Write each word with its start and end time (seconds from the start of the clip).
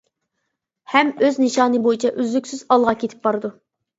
ھەم 0.93 1.11
ئۆز 1.25 1.37
نىشانى 1.43 1.81
بويىچە 1.87 2.11
ئۈزلۈكسىز 2.21 2.65
ئالغا 2.77 2.95
كېتىپ 3.05 3.29
بارىدۇ. 3.29 3.55